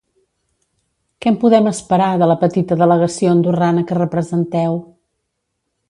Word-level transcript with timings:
Què 1.25 1.29
en 1.33 1.37
podem 1.43 1.69
esperar, 1.73 2.09
de 2.23 2.29
la 2.33 2.39
petita 2.45 2.79
delegació 2.83 3.35
andorrana 3.35 3.85
que 3.91 4.03
representeu? 4.03 4.85